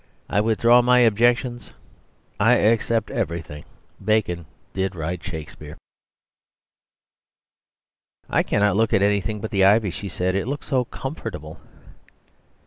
I 0.27 0.41
withdraw 0.41 0.81
my 0.81 0.97
objections; 1.01 1.73
I 2.39 2.53
accept 2.53 3.11
everything; 3.11 3.65
bacon 4.03 4.47
did 4.73 4.95
write 4.95 5.23
Shakespeare." 5.23 5.77
"I 8.27 8.41
cannot 8.41 8.75
look 8.77 8.93
at 8.93 9.03
anything 9.03 9.41
but 9.41 9.51
the 9.51 9.63
ivy," 9.63 9.91
she 9.91 10.09
said, 10.09 10.33
"it 10.33 10.47
looks 10.47 10.65
so 10.65 10.85
comfortable." 10.85 11.59